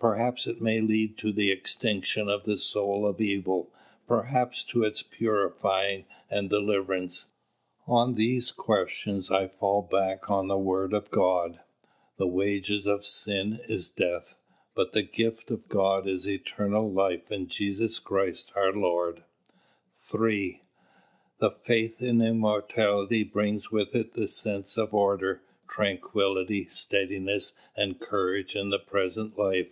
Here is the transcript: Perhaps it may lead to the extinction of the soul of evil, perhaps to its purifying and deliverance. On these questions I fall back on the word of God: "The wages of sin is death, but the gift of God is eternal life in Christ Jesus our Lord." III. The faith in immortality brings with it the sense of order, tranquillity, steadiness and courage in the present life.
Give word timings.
Perhaps 0.00 0.46
it 0.46 0.60
may 0.60 0.82
lead 0.82 1.16
to 1.16 1.32
the 1.32 1.50
extinction 1.50 2.28
of 2.28 2.44
the 2.44 2.58
soul 2.58 3.06
of 3.06 3.22
evil, 3.22 3.72
perhaps 4.06 4.62
to 4.64 4.84
its 4.84 5.00
purifying 5.02 6.04
and 6.28 6.50
deliverance. 6.50 7.28
On 7.86 8.14
these 8.14 8.50
questions 8.50 9.30
I 9.30 9.48
fall 9.48 9.80
back 9.80 10.28
on 10.30 10.46
the 10.48 10.58
word 10.58 10.92
of 10.92 11.10
God: 11.10 11.60
"The 12.18 12.26
wages 12.26 12.86
of 12.86 13.02
sin 13.02 13.60
is 13.66 13.88
death, 13.88 14.38
but 14.74 14.92
the 14.92 15.00
gift 15.02 15.50
of 15.50 15.70
God 15.70 16.06
is 16.06 16.28
eternal 16.28 16.92
life 16.92 17.32
in 17.32 17.46
Christ 17.46 17.56
Jesus 17.56 18.00
our 18.54 18.74
Lord." 18.74 19.24
III. 20.14 20.60
The 21.38 21.50
faith 21.50 22.02
in 22.02 22.20
immortality 22.20 23.24
brings 23.24 23.70
with 23.70 23.96
it 23.96 24.12
the 24.12 24.28
sense 24.28 24.76
of 24.76 24.92
order, 24.92 25.40
tranquillity, 25.66 26.66
steadiness 26.66 27.54
and 27.74 27.98
courage 28.00 28.54
in 28.54 28.68
the 28.68 28.78
present 28.78 29.38
life. 29.38 29.70